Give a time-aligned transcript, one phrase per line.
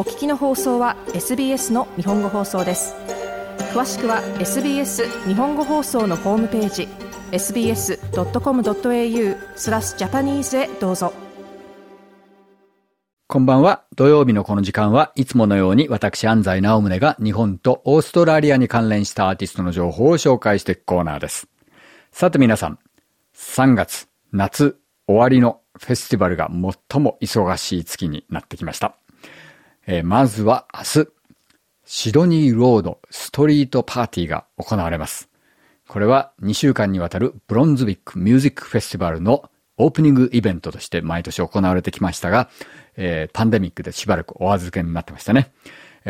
[0.00, 2.94] お聞きの放送は SBS の日本語放送です
[3.74, 6.88] 詳しくは SBS 日本語放送のホームページ
[7.32, 7.98] sbs.com.au
[9.56, 11.12] スラスジャパニーズへどうぞ
[13.28, 13.84] こんばんは。
[13.94, 21.46] 土曜日のこの時間はいつものように私安西直宗が日本とオーストラリアに関連したアーティストの情報を紹介していくコーナーです。
[22.10, 22.78] さて皆さん、
[23.36, 28.96] 3月、夏、終わりのフェスティバルが最も忙しい月になってきました。
[29.92, 31.08] えー、まずは明日、
[31.84, 35.28] シドニーロードストリートパーティーが行われます。
[35.88, 42.48] これは2週間にわたるブロンズウィックミュージックフェスティバルのオープニングイベントとして毎年行われてきましたが、
[42.96, 45.52] えー、パンデミックでしばらくお預けになってましたね。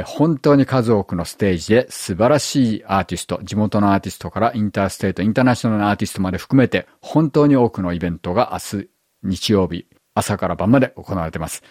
[0.05, 8.91] 本当に数多くのステージで素晴らしいアーティスト、地元のアーティストからインターステート、インターナショナルのアーティストまで含めて、本当に多くのイベントが明日、
[9.23, 11.63] 日曜日、朝から晩まで行われています。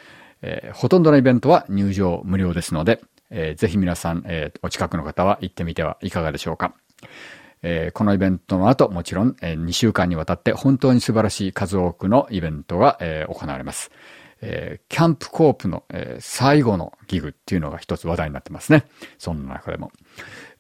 [0.42, 6.74] えー、ほとんどのイベントは入場無料ですので、えー、ぜひ皆さん、えー、お近くの方は行ってみてはいかがでしょうか。
[7.62, 13.92] えー、このイベントの後、もちろん、えー、2週間にわたって本当に素晴らしい数多くのイベントが、えー、行われます。
[14.42, 18.86] えー、キャンプコープの、えー、最後のギグっていうのが一つ話題になってますね。
[19.18, 19.92] そんな中でも。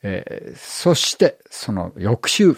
[0.03, 2.57] えー、そして、その翌週、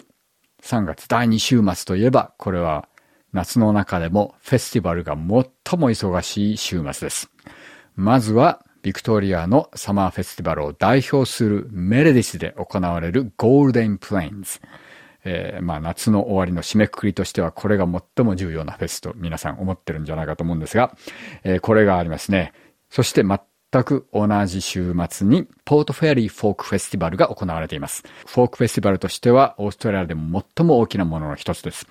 [0.62, 2.88] 3月第2週末といえば、これは
[3.32, 7.30] 夏の中でもフェスティバルが最も忙しい週末です。
[7.96, 14.60] まずは、ビクトリアのサマーフェスティバルを代表するメレディスで行われるゴールデンプレインズ。
[15.24, 20.96] えー、まあ夏の終わりの締めくくりとしてはこれが最も重要なフェスと皆さん思ってるんじゃないかと思うんですが、
[21.44, 22.52] えー、これがありますね。
[22.90, 28.02] そして全く同じ週末にポートフェアリーフォークフェスティバルが行われています。
[28.26, 31.86] フォークフェスティバルとしてはオーストラリアでも最も大きなものの一つです。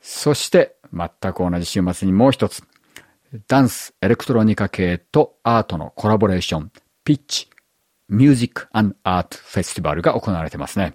[0.00, 2.62] そして全く同じ週末にもう一つ。
[3.46, 6.72] ダンス、エレクトロニカ系とアートのコラボレーション、
[7.04, 7.50] ピッチ、
[8.08, 10.94] ミュージックアートフェスティバルが行われてますね。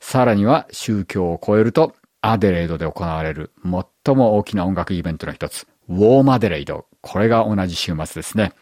[0.00, 6.86] さらには宗教を超えると、アデレードで行われる最も大きな音楽イベントの一つ、ウォーマデレイド。
[7.00, 8.52] これが同じ週末ですね。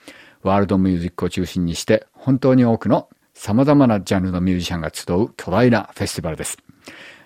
[0.42, 6.58] ワールドミュージックを中心にして、本当に多くの様々なジャンルのミュージシャンが集う巨大なフェスティバルです。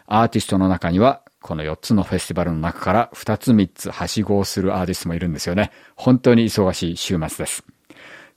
[0.06, 5.70] アーティストの中には、この4つのフェスティバルの中から2つ3つはしごをするアーティストもいるんですよね。
[5.94, 7.64] 本当に忙しい週末です。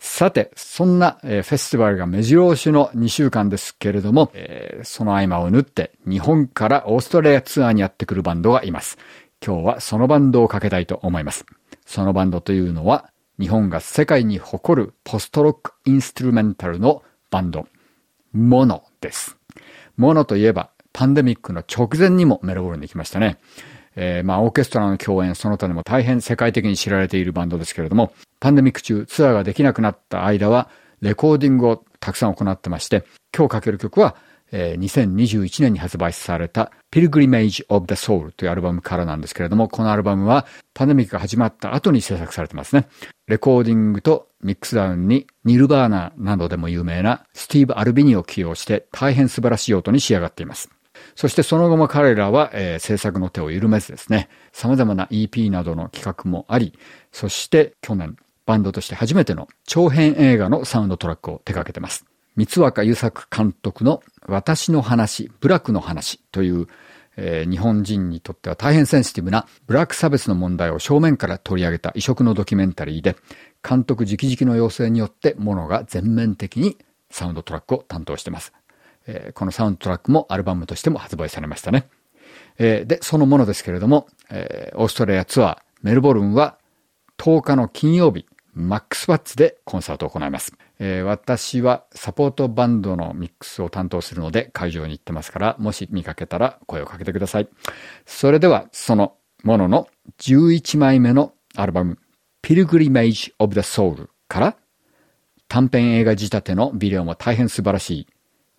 [0.03, 8.97] さて、そんな、フェスティバルが目白押しの2週間ですけれども、えー、その合間を縫って日本からオーストラリアツアーにやってくるバンドがいます。
[9.45, 11.45] 今日はそのバンドをかけたいと思います。
[11.85, 17.67] そのバンドというのは、日本が世界に誇るポストロックインストゥルメンタルのバンド、
[18.33, 19.37] モノです。
[19.97, 23.37] モノといえば、パンデミックの直前にもメロボルンに来ましたね。
[23.95, 30.69] えー、まあ、オーケストラの共演、その他でも大変世界的に知られているバンドですけれども、パンデミック中ツアーができなくなった間は、
[31.01, 33.03] レコーディングをたくさん行ってまして、
[33.35, 34.15] 今日かける曲は、
[34.53, 42.87] えー、2021年に発売された Pilgrimage of the Soul というアルバムからなんですけれども、このアルバムはパンデミックが始まった後に制作されてますね。
[43.27, 50.69] レコーディングとミックスダウンにニルバーナなどでも有名なスティーブ・アルビニを起用して大変素晴らしい音に仕上がっています。
[51.15, 56.77] そしてその後も彼らは、えー、制作の手を緩めずですね、様々な EP などの企画もあり、
[57.11, 62.05] そして去年、バンドとして初めての長編映画のサウンドトラックを手掛けてます。
[62.35, 66.67] 三若優作監督の私の話、ブラックの話という、
[67.17, 73.15] えー、日本人にとっては大変センシティブなブラック差別の問題を正面から取り上げた異色のドキュメンタリーで、
[73.67, 76.77] 監督直々の要請によってものが全面的に
[77.09, 78.53] サウンドトラックを担当してます。
[79.11, 81.89] えー、このサウンドトラックもアルバムとしても発売されましたね。
[82.57, 86.57] えー、で、そのものですけれども、えー、オーストラリアツアー、メルボルンは
[87.17, 90.53] 10日の金曜日、マックスバッツでコンサートを行います。
[90.79, 97.49] えー、私はサポートバンドのミックスを担当するので会場に行ってますから、もし見かけたら声をかけてください。
[98.05, 99.87] それでは、そのものの
[100.19, 101.97] 11枚目のアルバム、
[102.41, 104.57] Pilgrimage of the Soul から
[105.47, 108.07] 短編映画仕立てのビデオも大変素晴らしい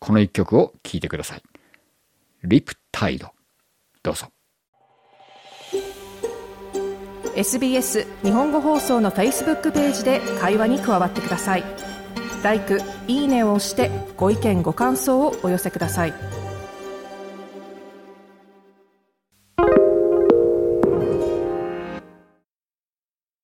[0.03, 1.43] この一曲を聴いてください。
[2.43, 3.29] リプタイド。
[4.03, 4.27] どうぞ。
[7.37, 11.65] SBS 日本語放送の Facebook ページで会話に加わってください。
[12.43, 12.61] l i
[13.07, 16.42] いいねを押してご意見ご感想をお寄せください。